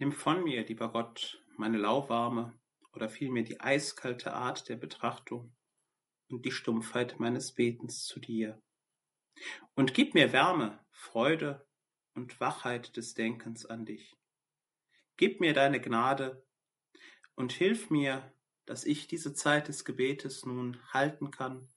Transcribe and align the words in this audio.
Nimm 0.00 0.12
von 0.12 0.42
mir, 0.42 0.64
lieber 0.64 0.90
Gott, 0.90 1.44
meine 1.58 1.76
lauwarme 1.76 2.58
oder 2.94 3.10
vielmehr 3.10 3.42
die 3.42 3.60
eiskalte 3.60 4.32
Art 4.32 4.66
der 4.70 4.76
Betrachtung 4.76 5.54
und 6.30 6.46
die 6.46 6.52
Stumpfheit 6.52 7.20
meines 7.20 7.52
Betens 7.52 8.06
zu 8.06 8.18
dir. 8.18 8.62
Und 9.74 9.92
gib 9.92 10.14
mir 10.14 10.32
Wärme, 10.32 10.82
Freude 10.90 11.68
und 12.14 12.40
Wachheit 12.40 12.96
des 12.96 13.12
Denkens 13.12 13.66
an 13.66 13.84
dich. 13.84 14.16
Gib 15.18 15.38
mir 15.38 15.52
deine 15.52 15.82
Gnade 15.82 16.46
und 17.34 17.52
hilf 17.52 17.90
mir, 17.90 18.32
dass 18.64 18.86
ich 18.86 19.06
diese 19.06 19.34
Zeit 19.34 19.68
des 19.68 19.84
Gebetes 19.84 20.46
nun 20.46 20.80
halten 20.94 21.30
kann, 21.30 21.68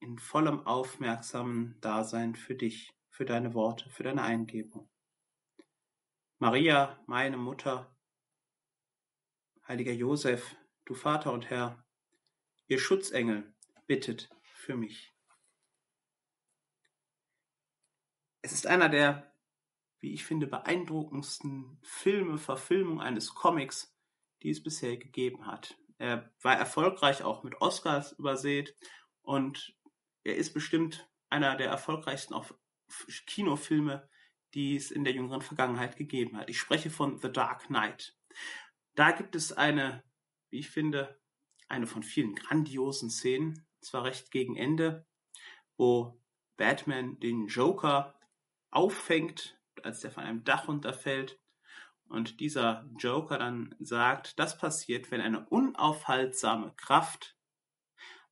in 0.00 0.18
vollem 0.18 0.66
aufmerksamen 0.66 1.80
Dasein 1.80 2.34
für 2.34 2.56
dich, 2.56 2.90
für 3.08 3.24
deine 3.24 3.54
Worte, 3.54 3.88
für 3.88 4.02
deine 4.02 4.22
Eingebung. 4.22 4.90
Maria, 6.40 6.96
meine 7.08 7.36
Mutter, 7.36 7.92
heiliger 9.66 9.90
Josef, 9.90 10.54
du 10.84 10.94
Vater 10.94 11.32
und 11.32 11.50
Herr, 11.50 11.84
ihr 12.68 12.78
Schutzengel, 12.78 13.52
bittet 13.88 14.30
für 14.54 14.76
mich. 14.76 15.12
Es 18.40 18.52
ist 18.52 18.68
einer 18.68 18.88
der, 18.88 19.34
wie 19.98 20.14
ich 20.14 20.24
finde, 20.24 20.46
beeindruckendsten 20.46 21.80
Filme, 21.82 22.38
Verfilmung 22.38 23.00
eines 23.00 23.34
Comics, 23.34 23.98
die 24.42 24.50
es 24.50 24.62
bisher 24.62 24.96
gegeben 24.96 25.44
hat. 25.44 25.76
Er 25.96 26.32
war 26.42 26.56
erfolgreich 26.56 27.24
auch 27.24 27.42
mit 27.42 27.60
Oscars 27.60 28.12
übersät 28.12 28.76
und 29.22 29.76
er 30.22 30.36
ist 30.36 30.54
bestimmt 30.54 31.10
einer 31.30 31.56
der 31.56 31.68
erfolgreichsten 31.68 32.36
Kinofilme, 33.26 34.08
die 34.58 34.74
es 34.74 34.90
in 34.90 35.04
der 35.04 35.12
jüngeren 35.12 35.40
Vergangenheit 35.40 35.96
gegeben 35.96 36.36
hat. 36.36 36.50
Ich 36.50 36.58
spreche 36.58 36.90
von 36.90 37.20
The 37.20 37.30
Dark 37.30 37.68
Knight. 37.68 38.18
Da 38.96 39.12
gibt 39.12 39.36
es 39.36 39.52
eine, 39.52 40.02
wie 40.50 40.58
ich 40.58 40.68
finde, 40.68 41.20
eine 41.68 41.86
von 41.86 42.02
vielen 42.02 42.34
grandiosen 42.34 43.08
Szenen, 43.08 43.64
zwar 43.80 44.02
recht 44.02 44.32
gegen 44.32 44.56
Ende, 44.56 45.06
wo 45.76 46.20
Batman 46.56 47.20
den 47.20 47.46
Joker 47.46 48.18
auffängt, 48.72 49.56
als 49.84 50.00
der 50.00 50.10
von 50.10 50.24
einem 50.24 50.42
Dach 50.42 50.66
runterfällt 50.66 51.40
und 52.08 52.40
dieser 52.40 52.90
Joker 52.98 53.38
dann 53.38 53.76
sagt, 53.78 54.40
das 54.40 54.58
passiert, 54.58 55.12
wenn 55.12 55.20
eine 55.20 55.48
unaufhaltsame 55.48 56.74
Kraft 56.74 57.38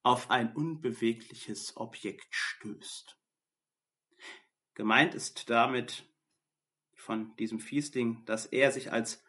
auf 0.02 0.28
ein 0.28 0.56
unbewegliches 0.56 1.76
Objekt 1.76 2.34
stößt. 2.34 3.16
Gemeint 4.74 5.14
ist 5.14 5.48
damit 5.50 6.12
von 7.06 7.34
diesem 7.36 7.60
Fiesling, 7.60 8.24
dass 8.26 8.46
er 8.46 8.72
sich 8.72 8.92
als 8.92 9.24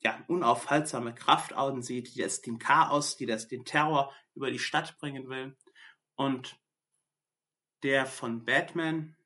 ja, 0.00 0.22
unaufhaltsame 0.28 1.14
Kraft 1.14 1.54
ansieht, 1.54 2.14
die 2.14 2.20
das 2.20 2.42
den 2.42 2.58
Chaos, 2.58 3.16
die 3.16 3.26
das 3.26 3.48
den 3.48 3.64
Terror 3.64 4.12
über 4.34 4.50
die 4.50 4.58
Stadt 4.58 4.96
bringen 4.98 5.28
will. 5.28 5.56
Und 6.14 6.60
der 7.82 8.06
von 8.06 8.44
Batman 8.44 9.16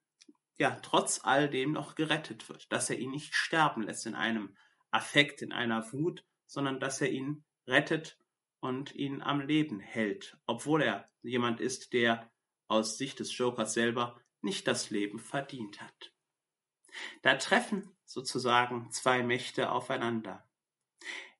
ja 0.58 0.78
trotz 0.82 1.20
all 1.24 1.50
dem 1.50 1.72
noch 1.72 1.94
gerettet 1.94 2.48
wird, 2.48 2.70
dass 2.72 2.88
er 2.88 2.98
ihn 2.98 3.10
nicht 3.10 3.34
sterben 3.34 3.82
lässt 3.82 4.06
in 4.06 4.14
einem 4.14 4.56
Affekt, 4.90 5.42
in 5.42 5.52
einer 5.52 5.92
Wut, 5.92 6.24
sondern 6.46 6.80
dass 6.80 7.00
er 7.00 7.10
ihn 7.10 7.44
rettet 7.66 8.18
und 8.60 8.94
ihn 8.94 9.22
am 9.22 9.40
Leben 9.40 9.80
hält, 9.80 10.38
obwohl 10.46 10.82
er 10.82 11.08
jemand 11.22 11.60
ist, 11.60 11.92
der 11.92 12.30
aus 12.68 12.96
Sicht 12.96 13.18
des 13.18 13.36
Jokers 13.36 13.74
selber 13.74 14.20
nicht 14.40 14.66
das 14.66 14.90
Leben 14.90 15.18
verdient 15.18 15.80
hat. 15.80 16.12
Da 17.22 17.36
treffen 17.36 17.90
sozusagen 18.04 18.90
zwei 18.90 19.22
Mächte 19.22 19.70
aufeinander. 19.70 20.46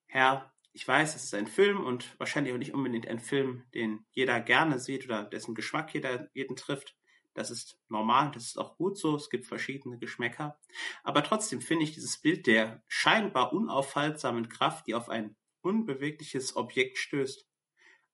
Herr, 0.06 0.52
ich 0.72 0.86
weiß, 0.88 1.14
es 1.14 1.24
ist 1.24 1.34
ein 1.34 1.46
Film 1.46 1.84
und 1.84 2.18
wahrscheinlich 2.18 2.54
auch 2.54 2.58
nicht 2.58 2.74
unbedingt 2.74 3.06
ein 3.06 3.20
Film, 3.20 3.64
den 3.74 4.06
jeder 4.12 4.40
gerne 4.40 4.78
sieht 4.78 5.04
oder 5.04 5.24
dessen 5.24 5.54
Geschmack 5.54 5.92
jeder 5.92 6.28
jeden 6.34 6.56
trifft. 6.56 6.96
Das 7.34 7.50
ist 7.50 7.78
normal, 7.88 8.30
das 8.32 8.46
ist 8.46 8.58
auch 8.58 8.76
gut 8.76 8.98
so. 8.98 9.16
Es 9.16 9.30
gibt 9.30 9.46
verschiedene 9.46 9.98
Geschmäcker. 9.98 10.58
Aber 11.02 11.22
trotzdem 11.24 11.60
finde 11.60 11.84
ich 11.84 11.92
dieses 11.92 12.18
Bild 12.18 12.46
der 12.46 12.82
scheinbar 12.88 13.52
unaufhaltsamen 13.52 14.48
Kraft, 14.48 14.86
die 14.86 14.94
auf 14.94 15.08
ein 15.08 15.36
unbewegliches 15.62 16.56
Objekt 16.56 16.98
stößt, 16.98 17.46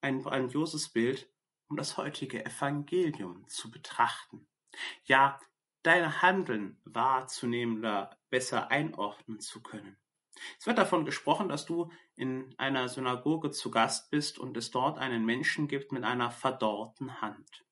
ein 0.01 0.23
grandioses 0.23 0.91
Bild, 0.91 1.31
um 1.69 1.77
das 1.77 1.97
heutige 1.97 2.45
Evangelium 2.45 3.47
zu 3.49 3.71
betrachten. 3.71 4.47
Ja, 5.05 5.41
dein 5.83 6.23
Handeln 6.23 6.81
wahrzunehmen 6.85 7.79
oder 7.79 8.19
besser 8.31 8.71
einordnen 8.71 9.41
zu 9.41 9.63
können. 9.63 9.97
Es 10.59 10.67
wird 10.67 10.79
davon 10.79 11.05
gesprochen, 11.05 11.49
dass 11.49 11.67
du 11.67 11.91
in 12.15 12.55
einer 12.59 12.89
Synagoge 12.89 13.51
zu 13.51 13.71
Gast 13.71 14.11
bist 14.11 14.39
und 14.39 14.57
es 14.57 14.71
dort 14.71 14.99
einen 14.99 15.25
Menschen 15.25 15.69
gibt 15.69 15.93
mit 15.93 16.05
einer 16.05 16.31
verdorrten 16.31 17.21
Hand. 17.21 17.65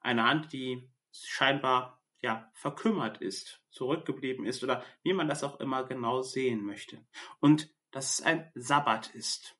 Eine 0.00 0.24
Hand, 0.24 0.52
die 0.52 0.90
scheinbar 1.12 2.02
ja 2.20 2.50
verkümmert 2.54 3.18
ist, 3.18 3.62
zurückgeblieben 3.70 4.46
ist 4.46 4.62
oder 4.62 4.84
wie 5.02 5.12
man 5.12 5.28
das 5.28 5.44
auch 5.44 5.60
immer 5.60 5.84
genau 5.84 6.22
sehen 6.22 6.64
möchte. 6.64 7.04
Und 7.40 7.72
dass 7.90 8.18
es 8.18 8.24
ein 8.24 8.50
Sabbat 8.54 9.14
ist. 9.14 9.56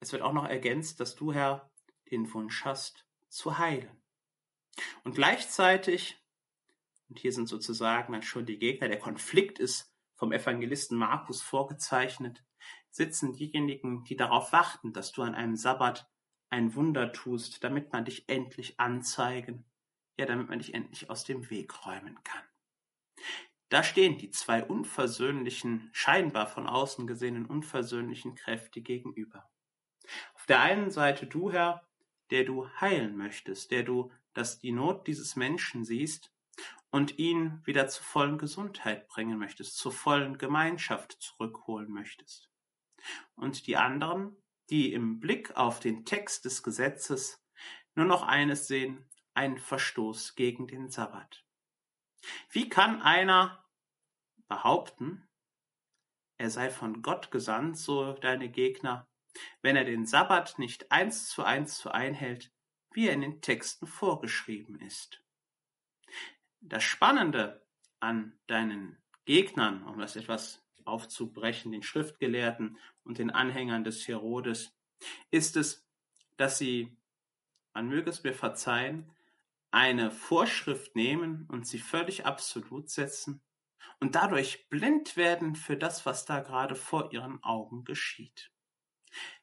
Es 0.00 0.12
wird 0.12 0.22
auch 0.22 0.32
noch 0.32 0.46
ergänzt, 0.46 1.00
dass 1.00 1.16
du, 1.16 1.32
Herr, 1.32 1.70
den 2.10 2.32
Wunsch 2.32 2.64
hast, 2.64 3.06
zu 3.28 3.58
heilen. 3.58 4.02
Und 5.04 5.14
gleichzeitig, 5.14 6.16
und 7.08 7.18
hier 7.18 7.32
sind 7.32 7.48
sozusagen 7.48 8.12
dann 8.12 8.22
schon 8.22 8.46
die 8.46 8.58
Gegner, 8.58 8.88
der 8.88 8.98
Konflikt 8.98 9.58
ist 9.58 9.92
vom 10.16 10.32
Evangelisten 10.32 10.98
Markus 10.98 11.40
vorgezeichnet, 11.42 12.44
sitzen 12.90 13.32
diejenigen, 13.32 14.04
die 14.04 14.16
darauf 14.16 14.52
warten, 14.52 14.92
dass 14.92 15.12
du 15.12 15.22
an 15.22 15.34
einem 15.34 15.56
Sabbat 15.56 16.10
ein 16.50 16.74
Wunder 16.74 17.12
tust, 17.12 17.62
damit 17.62 17.92
man 17.92 18.04
dich 18.04 18.28
endlich 18.28 18.80
anzeigen, 18.80 19.64
ja, 20.16 20.26
damit 20.26 20.48
man 20.48 20.58
dich 20.58 20.74
endlich 20.74 21.10
aus 21.10 21.24
dem 21.24 21.50
Weg 21.50 21.86
räumen 21.86 22.18
kann. 22.24 22.42
Da 23.68 23.82
stehen 23.82 24.16
die 24.16 24.30
zwei 24.30 24.64
unversöhnlichen, 24.64 25.90
scheinbar 25.92 26.46
von 26.46 26.66
außen 26.66 27.06
gesehenen 27.06 27.44
unversöhnlichen 27.46 28.34
Kräfte 28.34 28.80
gegenüber. 28.80 29.50
Auf 30.34 30.46
der 30.46 30.60
einen 30.60 30.90
Seite 30.90 31.26
du, 31.26 31.52
Herr, 31.52 31.86
der 32.30 32.44
du 32.44 32.68
heilen 32.80 33.16
möchtest, 33.16 33.70
der 33.70 33.82
du, 33.82 34.10
dass 34.38 34.60
die 34.60 34.70
Not 34.70 35.08
dieses 35.08 35.34
Menschen 35.34 35.84
siehst 35.84 36.32
und 36.90 37.18
ihn 37.18 37.60
wieder 37.66 37.88
zur 37.88 38.04
vollen 38.04 38.38
Gesundheit 38.38 39.08
bringen 39.08 39.36
möchtest, 39.36 39.76
zur 39.76 39.90
vollen 39.90 40.38
Gemeinschaft 40.38 41.20
zurückholen 41.20 41.90
möchtest. 41.90 42.48
Und 43.34 43.66
die 43.66 43.76
anderen, 43.76 44.36
die 44.70 44.92
im 44.92 45.18
Blick 45.18 45.56
auf 45.56 45.80
den 45.80 46.04
Text 46.04 46.44
des 46.44 46.62
Gesetzes 46.62 47.44
nur 47.96 48.06
noch 48.06 48.22
eines 48.22 48.68
sehen, 48.68 49.10
ein 49.34 49.58
Verstoß 49.58 50.36
gegen 50.36 50.68
den 50.68 50.88
Sabbat. 50.88 51.44
Wie 52.50 52.68
kann 52.68 53.02
einer 53.02 53.64
behaupten, 54.46 55.28
er 56.36 56.50
sei 56.50 56.70
von 56.70 57.02
Gott 57.02 57.32
gesandt, 57.32 57.76
so 57.76 58.12
deine 58.12 58.48
Gegner, 58.48 59.08
wenn 59.62 59.74
er 59.74 59.84
den 59.84 60.06
Sabbat 60.06 60.60
nicht 60.60 60.92
eins 60.92 61.28
zu 61.28 61.42
eins 61.42 61.78
so 61.78 61.90
einhält, 61.90 62.52
wie 62.92 63.08
er 63.08 63.14
in 63.14 63.20
den 63.20 63.40
Texten 63.40 63.86
vorgeschrieben 63.86 64.80
ist? 64.80 65.22
Das 66.60 66.82
Spannende 66.82 67.66
an 68.00 68.38
deinen 68.46 68.96
Gegnern, 69.24 69.84
um 69.84 69.98
das 69.98 70.16
etwas 70.16 70.64
aufzubrechen, 70.84 71.72
den 71.72 71.82
Schriftgelehrten 71.82 72.78
und 73.04 73.18
den 73.18 73.30
Anhängern 73.30 73.84
des 73.84 74.08
Herodes, 74.08 74.74
ist 75.30 75.56
es, 75.56 75.86
dass 76.36 76.58
sie, 76.58 76.96
man 77.74 77.88
möge 77.88 78.10
es 78.10 78.24
mir 78.24 78.34
verzeihen, 78.34 79.10
eine 79.70 80.10
Vorschrift 80.10 80.96
nehmen 80.96 81.46
und 81.50 81.66
sie 81.66 81.78
völlig 81.78 82.24
absolut 82.24 82.88
setzen 82.88 83.42
und 84.00 84.14
dadurch 84.14 84.68
blind 84.68 85.16
werden 85.16 85.56
für 85.56 85.76
das, 85.76 86.06
was 86.06 86.24
da 86.24 86.40
gerade 86.40 86.74
vor 86.74 87.12
ihren 87.12 87.42
Augen 87.42 87.84
geschieht. 87.84 88.50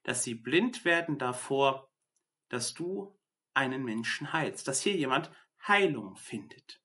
Dass 0.04 0.24
sie 0.24 0.36
blind 0.36 0.86
werden 0.86 1.18
davor, 1.18 1.92
dass 2.50 2.74
du 2.74 3.18
einen 3.56 3.84
Menschen 3.84 4.34
heilst, 4.34 4.68
dass 4.68 4.82
hier 4.82 4.96
jemand 4.96 5.32
Heilung 5.68 6.16
findet. 6.16 6.82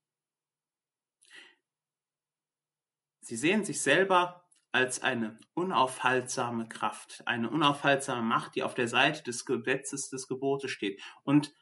Sie 3.21 3.37
sehen 3.37 3.65
sich 3.65 3.83
selber 3.83 4.49
als 4.73 5.03
eine 5.03 5.39
unaufhaltsame 5.55 6.69
Kraft, 6.69 7.23
eine 7.27 7.51
unaufhaltsame 7.51 8.23
Macht, 8.23 8.55
die 8.55 8.63
auf 8.63 8.75
der 8.75 8.89
Seite 8.89 9.23
des 9.23 9.45
Gesetzes, 9.45 10.11
des 10.11 10.29
Gebotes 10.29 10.71
steht. 10.71 11.03
Und 11.23 11.53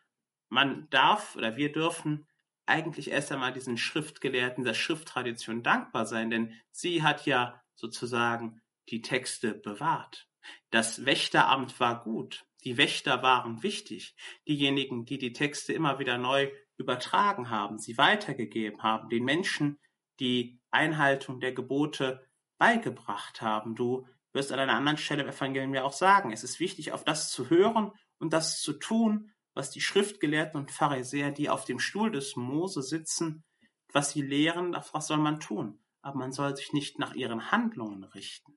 man 0.49 0.89
darf 0.91 1.37
oder 1.37 1.57
wir 1.57 1.73
dürfen 1.73 2.27
eigentlich 2.67 3.11
erst 3.11 3.33
einmal 3.33 3.53
diesen 3.53 3.79
Schriftgelehrten 3.79 4.65
der 4.65 4.75
Schrifttradition 4.75 5.63
dankbar 5.63 6.07
sein, 6.07 6.31
denn 6.31 6.55
sie 6.71 7.03
hat 7.03 7.25
ja 7.27 7.63
sozusagen 7.75 8.61
die 8.91 9.01
Texte 9.01 9.55
bewahrt. 9.55 10.29
Das 10.71 11.05
Wächteramt 11.05 11.81
war 11.81 12.03
gut, 12.03 12.47
die 12.65 12.77
Wächter 12.77 13.23
waren 13.23 13.63
wichtig, 13.63 14.17
diejenigen, 14.47 15.05
die 15.05 15.19
die 15.19 15.33
Texte 15.33 15.73
immer 15.73 15.99
wieder 15.99 16.19
neu 16.19 16.51
übertragen 16.77 17.51
haben, 17.51 17.79
sie 17.79 17.99
weitergegeben 17.99 18.83
haben, 18.83 19.09
den 19.09 19.25
Menschen 19.25 19.79
die 20.21 20.61
Einhaltung 20.71 21.41
der 21.41 21.53
Gebote 21.53 22.27
beigebracht 22.59 23.41
haben. 23.41 23.75
Du 23.75 24.07
wirst 24.33 24.53
an 24.53 24.59
einer 24.59 24.75
anderen 24.75 24.99
Stelle 24.99 25.23
im 25.23 25.29
Evangelium 25.29 25.75
ja 25.75 25.85
auch 25.85 25.93
sagen, 25.93 26.33
es 26.33 26.45
ist 26.45 26.61
wichtig, 26.61 26.93
auf 26.93 27.05
das 27.05 27.31
zu 27.31 27.51
hören 27.51 27.93
und 28.19 28.33
das 28.33 28.61
zu 28.61 28.73
tun, 28.73 29.33
was 29.55 29.71
die 29.71 29.81
Schriftgelehrten 29.81 30.61
und 30.61 30.71
Pharisäer, 30.71 31.31
die 31.31 31.51
auf 31.51 31.65
dem 31.65 31.79
Stuhl 31.79 32.11
des 32.11 32.37
Mose 32.37 32.83
sitzen, 32.83 33.45
was 33.93 34.11
sie 34.11 34.23
lehren, 34.23 34.77
was 34.93 35.07
soll 35.07 35.19
man 35.19 35.41
tun? 35.41 35.81
Aber 36.03 36.19
man 36.19 36.33
soll 36.33 36.57
sich 36.57 36.73
nicht 36.73 36.99
nach 36.99 37.15
ihren 37.15 37.51
Handlungen 37.51 38.05
richten. 38.05 38.57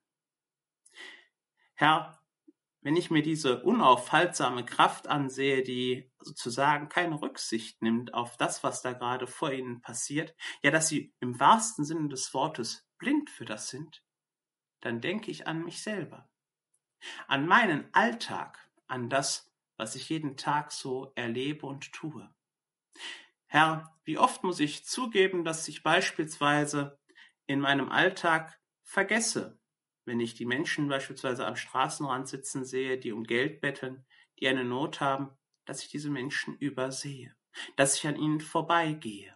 Herr, 1.74 2.21
wenn 2.82 2.96
ich 2.96 3.10
mir 3.10 3.22
diese 3.22 3.62
unaufhaltsame 3.62 4.64
Kraft 4.64 5.06
ansehe, 5.06 5.62
die 5.62 6.10
sozusagen 6.18 6.88
keine 6.88 7.22
Rücksicht 7.22 7.80
nimmt 7.80 8.12
auf 8.12 8.36
das, 8.36 8.64
was 8.64 8.82
da 8.82 8.92
gerade 8.92 9.26
vor 9.26 9.52
ihnen 9.52 9.80
passiert, 9.80 10.34
ja, 10.62 10.70
dass 10.70 10.88
sie 10.88 11.14
im 11.20 11.38
wahrsten 11.38 11.84
Sinne 11.84 12.08
des 12.08 12.34
Wortes 12.34 12.86
blind 12.98 13.30
für 13.30 13.44
das 13.44 13.68
sind, 13.68 14.02
dann 14.80 15.00
denke 15.00 15.30
ich 15.30 15.46
an 15.46 15.64
mich 15.64 15.82
selber, 15.82 16.28
an 17.28 17.46
meinen 17.46 17.88
Alltag, 17.94 18.58
an 18.88 19.08
das, 19.08 19.50
was 19.76 19.94
ich 19.94 20.08
jeden 20.08 20.36
Tag 20.36 20.72
so 20.72 21.12
erlebe 21.14 21.66
und 21.66 21.92
tue. 21.92 22.28
Herr, 23.46 23.96
wie 24.04 24.18
oft 24.18 24.42
muss 24.42 24.58
ich 24.60 24.84
zugeben, 24.84 25.44
dass 25.44 25.68
ich 25.68 25.82
beispielsweise 25.82 26.98
in 27.46 27.60
meinem 27.60 27.90
Alltag 27.90 28.58
vergesse, 28.82 29.61
wenn 30.04 30.20
ich 30.20 30.34
die 30.34 30.46
Menschen 30.46 30.88
beispielsweise 30.88 31.46
am 31.46 31.56
Straßenrand 31.56 32.28
sitzen 32.28 32.64
sehe, 32.64 32.98
die 32.98 33.12
um 33.12 33.24
Geld 33.24 33.60
betteln, 33.60 34.04
die 34.40 34.48
eine 34.48 34.64
Not 34.64 35.00
haben, 35.00 35.30
dass 35.64 35.82
ich 35.82 35.88
diese 35.88 36.10
Menschen 36.10 36.56
übersehe, 36.56 37.34
dass 37.76 37.96
ich 37.96 38.06
an 38.06 38.16
ihnen 38.16 38.40
vorbeigehe. 38.40 39.34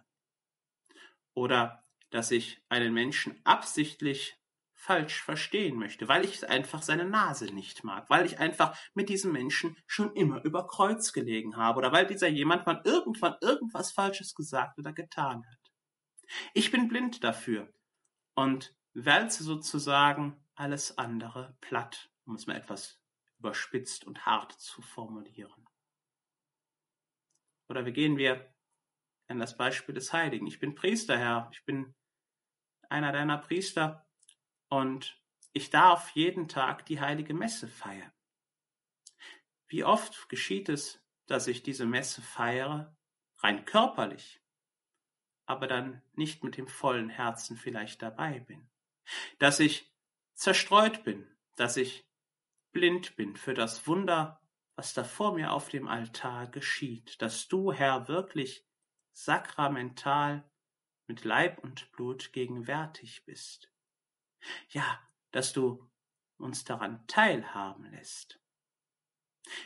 Oder 1.33 1.83
dass 2.09 2.31
ich 2.31 2.63
einen 2.69 2.93
Menschen 2.93 3.39
absichtlich 3.43 4.37
falsch 4.73 5.21
verstehen 5.21 5.77
möchte, 5.77 6.07
weil 6.07 6.23
ich 6.23 6.47
einfach 6.47 6.81
seine 6.81 7.05
Nase 7.05 7.45
nicht 7.45 7.83
mag, 7.83 8.09
weil 8.09 8.25
ich 8.25 8.39
einfach 8.39 8.77
mit 8.93 9.09
diesem 9.09 9.31
Menschen 9.31 9.75
schon 9.87 10.13
immer 10.13 10.43
über 10.45 10.67
Kreuz 10.67 11.13
gelegen 11.13 11.57
habe 11.57 11.79
oder 11.79 11.91
weil 11.91 12.05
dieser 12.05 12.27
jemand 12.27 12.65
mal 12.65 12.81
irgendwann 12.85 13.35
irgendwas 13.41 13.91
Falsches 13.91 14.35
gesagt 14.35 14.77
oder 14.77 14.93
getan 14.93 15.45
hat. 15.45 15.71
Ich 16.53 16.71
bin 16.71 16.87
blind 16.87 17.23
dafür 17.23 17.73
und 18.35 18.75
wälze 18.93 19.43
sozusagen 19.43 20.41
alles 20.57 20.97
andere 20.97 21.55
platt, 21.61 22.11
um 22.25 22.35
es 22.35 22.47
mal 22.47 22.55
etwas 22.55 23.01
überspitzt 23.39 24.05
und 24.05 24.25
hart 24.25 24.53
zu 24.53 24.81
formulieren. 24.81 25.67
Oder 27.69 27.85
wie 27.85 27.93
gehen 27.93 28.17
wir 28.17 28.53
an 29.27 29.39
das 29.39 29.57
Beispiel 29.57 29.93
des 29.93 30.13
Heiligen? 30.13 30.47
Ich 30.47 30.59
bin 30.59 30.75
Priester, 30.75 31.17
Herr, 31.17 31.49
ich 31.53 31.63
bin 31.65 31.93
einer 32.89 33.11
deiner 33.11 33.37
Priester 33.37 34.07
und 34.69 35.21
ich 35.53 35.69
darf 35.69 36.11
jeden 36.11 36.47
Tag 36.47 36.85
die 36.85 36.99
heilige 36.99 37.33
Messe 37.33 37.67
feiern. 37.67 38.11
Wie 39.67 39.83
oft 39.83 40.29
geschieht 40.29 40.69
es, 40.69 41.03
dass 41.25 41.47
ich 41.47 41.61
diese 41.61 41.85
Messe 41.85 42.21
feiere, 42.21 42.95
rein 43.39 43.65
körperlich, 43.65 44.41
aber 45.45 45.67
dann 45.67 46.01
nicht 46.13 46.43
mit 46.43 46.57
dem 46.57 46.67
vollen 46.67 47.09
Herzen 47.09 47.57
vielleicht 47.57 48.01
dabei 48.01 48.39
bin. 48.39 48.69
Dass 49.39 49.59
ich 49.59 49.93
zerstreut 50.37 51.03
bin, 51.03 51.27
dass 51.55 51.77
ich 51.77 52.07
blind 52.71 53.15
bin 53.15 53.35
für 53.35 53.53
das 53.53 53.87
Wunder, 53.87 54.41
was 54.75 54.93
da 54.93 55.03
vor 55.03 55.33
mir 55.33 55.51
auf 55.51 55.69
dem 55.69 55.87
Altar 55.87 56.47
geschieht, 56.47 57.21
dass 57.21 57.47
du, 57.47 57.73
Herr, 57.73 58.07
wirklich 58.07 58.65
sakramental 59.11 60.49
mit 61.07 61.23
Leib 61.23 61.59
und 61.63 61.91
Blut 61.91 62.31
gegenwärtig 62.33 63.25
bist. 63.25 63.71
Ja, 64.69 65.01
dass 65.31 65.53
du 65.53 65.89
uns 66.37 66.63
daran 66.63 67.05
teilhaben 67.07 67.85
lässt. 67.85 68.39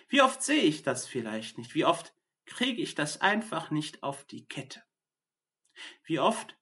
Wie 0.07 0.21
oft 0.21 0.41
sehe 0.41 0.63
ich 0.63 0.83
das 0.83 1.05
vielleicht 1.05 1.57
nicht? 1.57 1.75
Wie 1.75 1.85
oft 1.85 2.15
kriege 2.45 2.81
ich 2.81 2.95
das 2.95 3.19
einfach 3.19 3.71
nicht 3.71 4.03
auf 4.03 4.23
die 4.25 4.47
Kette? 4.47 4.81
Wie 6.03 6.19
oft 6.19 6.57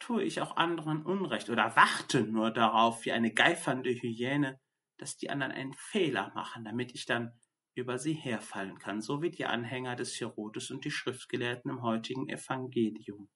tue 0.00 0.24
ich 0.24 0.40
auch 0.40 0.56
anderen 0.56 1.04
Unrecht 1.04 1.50
oder 1.50 1.76
warte 1.76 2.22
nur 2.22 2.50
darauf, 2.50 3.04
wie 3.04 3.12
eine 3.12 3.32
geifernde 3.32 3.90
Hyäne, 3.90 4.58
dass 4.96 5.16
die 5.16 5.30
anderen 5.30 5.52
einen 5.52 5.74
Fehler 5.74 6.32
machen, 6.34 6.64
damit 6.64 6.94
ich 6.94 7.06
dann 7.06 7.38
über 7.74 7.98
sie 7.98 8.14
herfallen 8.14 8.78
kann, 8.78 9.00
so 9.00 9.22
wie 9.22 9.30
die 9.30 9.46
Anhänger 9.46 9.94
des 9.94 10.20
Herodes 10.20 10.70
und 10.70 10.84
die 10.84 10.90
Schriftgelehrten 10.90 11.70
im 11.70 11.82
heutigen 11.82 12.28
Evangelium. 12.28 13.28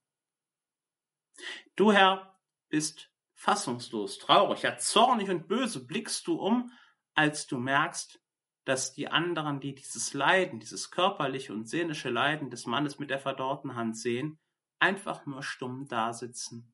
Du, 1.76 1.92
Herr, 1.92 2.38
bist 2.68 3.10
fassungslos, 3.34 4.18
traurig, 4.18 4.62
ja 4.62 4.76
zornig 4.76 5.30
und 5.30 5.48
böse 5.48 5.86
blickst 5.86 6.26
du 6.26 6.34
um, 6.34 6.72
als 7.14 7.46
du 7.46 7.58
merkst, 7.58 8.20
dass 8.64 8.94
die 8.94 9.08
anderen, 9.08 9.60
die 9.60 9.74
dieses 9.74 10.14
Leiden, 10.14 10.58
dieses 10.58 10.90
körperliche 10.90 11.52
und 11.52 11.68
seelische 11.68 12.10
Leiden 12.10 12.50
des 12.50 12.66
Mannes 12.66 12.98
mit 12.98 13.10
der 13.10 13.18
verdorrten 13.18 13.74
Hand 13.74 13.96
sehen, 13.98 14.38
einfach 14.78 15.26
nur 15.26 15.42
stumm 15.42 15.86
dasitzen 15.88 16.72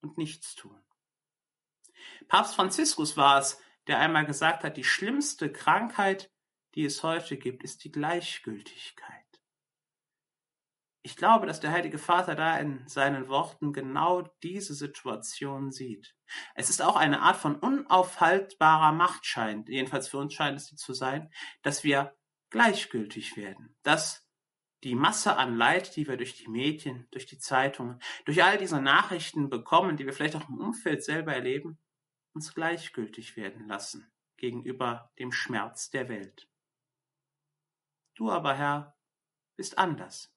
und 0.00 0.18
nichts 0.18 0.54
tun. 0.54 0.80
Papst 2.28 2.54
Franziskus 2.54 3.16
war 3.16 3.38
es, 3.38 3.60
der 3.86 3.98
einmal 3.98 4.26
gesagt 4.26 4.64
hat, 4.64 4.76
die 4.76 4.84
schlimmste 4.84 5.52
Krankheit, 5.52 6.30
die 6.74 6.84
es 6.84 7.02
heute 7.02 7.36
gibt, 7.36 7.62
ist 7.62 7.84
die 7.84 7.92
Gleichgültigkeit. 7.92 9.26
Ich 11.02 11.16
glaube, 11.16 11.46
dass 11.46 11.60
der 11.60 11.70
Heilige 11.70 11.98
Vater 11.98 12.34
da 12.34 12.58
in 12.58 12.86
seinen 12.88 13.28
Worten 13.28 13.72
genau 13.72 14.22
diese 14.42 14.74
Situation 14.74 15.70
sieht. 15.70 16.16
Es 16.56 16.68
ist 16.68 16.82
auch 16.82 16.96
eine 16.96 17.22
Art 17.22 17.36
von 17.36 17.54
unaufhaltbarer 17.54 18.90
Machtschein, 18.90 19.64
jedenfalls 19.68 20.08
für 20.08 20.18
uns 20.18 20.34
scheint 20.34 20.56
es 20.56 20.74
zu 20.74 20.94
sein, 20.94 21.30
dass 21.62 21.84
wir 21.84 22.16
gleichgültig 22.50 23.36
werden, 23.36 23.76
dass 23.84 24.25
die 24.86 24.94
Masse 24.94 25.36
an 25.36 25.56
Leid, 25.56 25.96
die 25.96 26.06
wir 26.06 26.16
durch 26.16 26.36
die 26.36 26.46
Medien, 26.46 27.08
durch 27.10 27.26
die 27.26 27.38
Zeitungen, 27.38 28.00
durch 28.24 28.44
all 28.44 28.56
diese 28.56 28.80
Nachrichten 28.80 29.50
bekommen, 29.50 29.96
die 29.96 30.06
wir 30.06 30.12
vielleicht 30.12 30.36
auch 30.36 30.48
im 30.48 30.60
Umfeld 30.60 31.02
selber 31.02 31.34
erleben, 31.34 31.76
uns 32.34 32.54
gleichgültig 32.54 33.36
werden 33.36 33.66
lassen 33.66 34.08
gegenüber 34.36 35.10
dem 35.18 35.32
Schmerz 35.32 35.90
der 35.90 36.08
Welt. 36.08 36.48
Du 38.14 38.30
aber, 38.30 38.54
Herr, 38.54 38.96
bist 39.56 39.76
anders. 39.76 40.32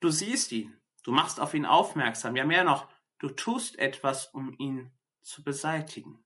Du 0.00 0.08
siehst 0.08 0.50
ihn, 0.52 0.80
du 1.02 1.12
machst 1.12 1.38
auf 1.38 1.52
ihn 1.52 1.66
aufmerksam, 1.66 2.36
ja 2.36 2.46
mehr 2.46 2.64
noch, 2.64 2.88
du 3.18 3.28
tust 3.28 3.78
etwas, 3.78 4.28
um 4.28 4.54
ihn 4.58 4.90
zu 5.20 5.44
beseitigen. 5.44 6.24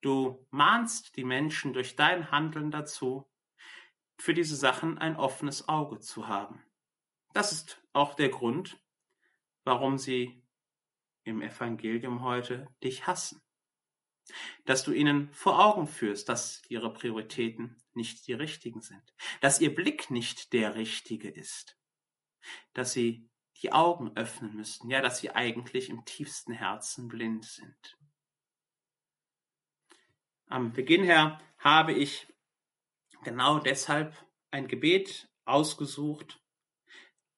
Du 0.00 0.46
mahnst 0.50 1.14
die 1.16 1.24
Menschen 1.24 1.74
durch 1.74 1.94
dein 1.94 2.30
Handeln 2.30 2.70
dazu, 2.70 3.30
für 4.18 4.34
diese 4.34 4.56
Sachen 4.56 4.98
ein 4.98 5.16
offenes 5.16 5.68
Auge 5.68 6.00
zu 6.00 6.28
haben. 6.28 6.62
Das 7.32 7.52
ist 7.52 7.82
auch 7.92 8.14
der 8.14 8.28
Grund, 8.28 8.82
warum 9.64 9.98
sie 9.98 10.42
im 11.24 11.42
Evangelium 11.42 12.22
heute 12.22 12.68
dich 12.82 13.06
hassen. 13.06 13.40
Dass 14.64 14.82
du 14.82 14.92
ihnen 14.92 15.32
vor 15.32 15.64
Augen 15.64 15.86
führst, 15.86 16.28
dass 16.28 16.62
ihre 16.68 16.92
Prioritäten 16.92 17.80
nicht 17.94 18.26
die 18.26 18.34
richtigen 18.34 18.80
sind, 18.80 19.14
dass 19.40 19.60
ihr 19.60 19.74
Blick 19.74 20.10
nicht 20.10 20.52
der 20.52 20.74
richtige 20.74 21.30
ist, 21.30 21.78
dass 22.74 22.92
sie 22.92 23.28
die 23.62 23.72
Augen 23.72 24.16
öffnen 24.16 24.54
müssten, 24.54 24.90
ja, 24.90 25.00
dass 25.00 25.18
sie 25.18 25.30
eigentlich 25.30 25.88
im 25.88 26.04
tiefsten 26.04 26.52
Herzen 26.52 27.08
blind 27.08 27.44
sind. 27.44 27.98
Am 30.46 30.72
Beginn 30.72 31.04
her 31.04 31.40
habe 31.58 31.92
ich 31.92 32.26
genau 33.24 33.58
deshalb 33.58 34.14
ein 34.50 34.68
Gebet 34.68 35.28
ausgesucht, 35.44 36.42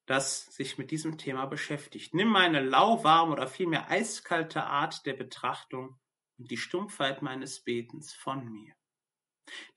das 0.05 0.45
sich 0.55 0.77
mit 0.77 0.91
diesem 0.91 1.17
Thema 1.17 1.45
beschäftigt. 1.45 2.13
Nimm 2.13 2.29
meine 2.29 2.61
lauwarme 2.61 3.31
oder 3.31 3.47
vielmehr 3.47 3.89
eiskalte 3.89 4.63
Art 4.63 5.05
der 5.05 5.13
Betrachtung 5.13 5.99
und 6.37 6.51
die 6.51 6.57
Stumpfheit 6.57 7.21
meines 7.21 7.63
Betens 7.63 8.13
von 8.13 8.45
mir. 8.51 8.75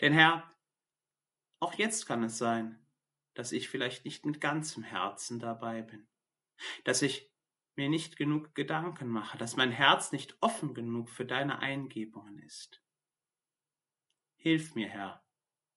Denn 0.00 0.12
Herr, 0.12 0.54
auch 1.60 1.74
jetzt 1.74 2.06
kann 2.06 2.24
es 2.24 2.38
sein, 2.38 2.84
dass 3.34 3.52
ich 3.52 3.68
vielleicht 3.68 4.04
nicht 4.04 4.24
mit 4.26 4.40
ganzem 4.40 4.82
Herzen 4.82 5.40
dabei 5.40 5.82
bin, 5.82 6.08
dass 6.84 7.02
ich 7.02 7.32
mir 7.76 7.88
nicht 7.88 8.16
genug 8.16 8.54
Gedanken 8.54 9.08
mache, 9.08 9.38
dass 9.38 9.56
mein 9.56 9.72
Herz 9.72 10.12
nicht 10.12 10.36
offen 10.40 10.74
genug 10.74 11.08
für 11.10 11.24
deine 11.24 11.58
Eingebungen 11.58 12.38
ist. 12.38 12.82
Hilf 14.36 14.74
mir, 14.74 14.88
Herr, 14.88 15.23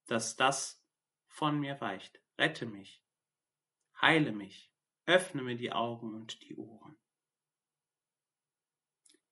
dass 0.08 0.36
das 0.36 0.84
von 1.28 1.60
mir 1.60 1.80
weicht. 1.82 2.22
Rette 2.38 2.66
mich, 2.66 3.04
heile 4.02 4.32
mich, 4.32 4.72
öffne 5.06 5.42
mir 5.42 5.56
die 5.56 5.72
Augen 5.72 6.14
und 6.14 6.42
die 6.44 6.56
Ohren. 6.56 6.98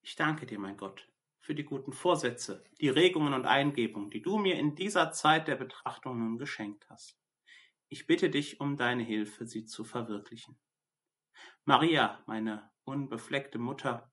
Ich 0.01 0.15
danke 0.15 0.46
dir, 0.46 0.60
mein 0.60 0.77
Gott, 0.77 1.10
für 1.39 1.55
die 1.55 1.63
guten 1.63 1.94
Vorsätze, 1.94 2.63
die 2.79 2.89
Regungen 2.89 3.34
und 3.34 3.46
Eingebungen, 3.46 4.10
die 4.10 4.22
du 4.22 4.38
mir 4.38 4.55
in 4.55 4.75
dieser 4.75 5.12
Zeit 5.12 5.48
der 5.48 5.55
Betrachtung 5.55 6.20
nun 6.20 6.38
geschenkt 6.38 6.88
hast. 6.89 7.20
Ich 7.89 8.08
bitte 8.08 8.29
dich 8.29 8.60
um 8.60 8.77
deine 8.77 9.03
Hilfe, 9.03 9.46
sie 9.46 9.65
zu 9.65 9.84
verwirklichen. 9.84 10.58
Maria, 11.63 12.24
meine 12.25 12.72
unbefleckte 12.84 13.58
Mutter, 13.58 14.12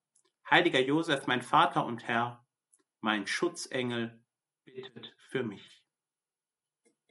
Heiliger 0.51 0.81
Josef, 0.81 1.27
mein 1.27 1.43
Vater 1.43 1.87
und 1.87 2.07
Herr, 2.07 2.47
mein 3.01 3.27
Schutzengel, 3.27 4.23
bittet 4.65 5.15
für 5.19 5.43
mich. 5.43 5.82